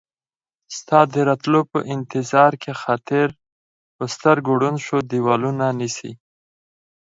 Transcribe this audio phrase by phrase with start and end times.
[0.77, 3.27] ستا د راتلو په انتظار کې خاطر،
[3.95, 6.11] په سترګو ړوند شو ديوالونه نيسي